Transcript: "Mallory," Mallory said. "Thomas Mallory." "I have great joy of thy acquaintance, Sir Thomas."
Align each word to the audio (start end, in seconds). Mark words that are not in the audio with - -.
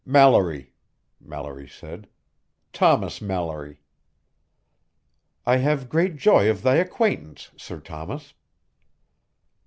"Mallory," 0.03 0.73
Mallory 1.19 1.67
said. 1.69 2.07
"Thomas 2.73 3.21
Mallory." 3.21 3.83
"I 5.45 5.57
have 5.57 5.89
great 5.89 6.17
joy 6.17 6.49
of 6.49 6.63
thy 6.63 6.77
acquaintance, 6.77 7.51
Sir 7.55 7.79
Thomas." 7.79 8.33